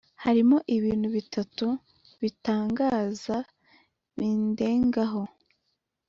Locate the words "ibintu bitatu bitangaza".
0.75-3.37